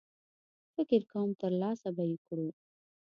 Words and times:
فکر 0.73 1.01
کوم 1.11 1.29
ترلاسه 1.41 1.89
به 1.95 2.03
یې 2.09 2.17
کړو. 2.27 2.47